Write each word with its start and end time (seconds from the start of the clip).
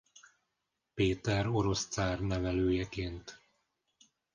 Péter 0.93 1.47
orosz 1.47 1.87
cár 1.87 2.19
nevelőjeként. 2.19 3.41